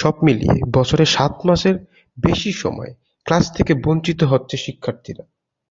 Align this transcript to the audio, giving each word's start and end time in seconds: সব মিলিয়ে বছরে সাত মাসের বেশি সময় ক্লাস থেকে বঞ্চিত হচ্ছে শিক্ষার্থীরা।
সব 0.00 0.14
মিলিয়ে 0.22 0.56
বছরে 0.74 1.04
সাত 1.06 1.34
মাসের 1.44 1.76
বেশি 2.18 2.50
সময় 2.52 2.92
ক্লাস 3.26 3.44
থেকে 3.56 3.72
বঞ্চিত 3.84 4.20
হচ্ছে 4.22 4.56
শিক্ষার্থীরা। 4.56 5.24